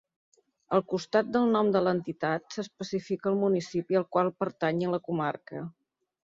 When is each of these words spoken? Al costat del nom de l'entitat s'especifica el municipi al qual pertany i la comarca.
Al 0.77 0.83
costat 0.93 1.27
del 1.35 1.43
nom 1.55 1.69
de 1.75 1.81
l'entitat 1.87 2.47
s'especifica 2.55 3.31
el 3.33 3.37
municipi 3.43 4.01
al 4.01 4.07
qual 4.17 4.33
pertany 4.45 4.83
i 4.87 4.91
la 4.95 5.03
comarca. 5.11 5.63